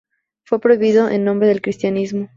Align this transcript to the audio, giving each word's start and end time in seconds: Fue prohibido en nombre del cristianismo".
Fue 0.45 0.59
prohibido 0.59 1.09
en 1.09 1.23
nombre 1.25 1.47
del 1.47 1.61
cristianismo". 1.61 2.29